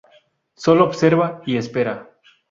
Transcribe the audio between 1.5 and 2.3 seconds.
espera.